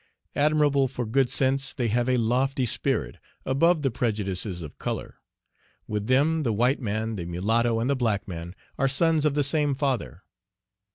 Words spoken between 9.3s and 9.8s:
the same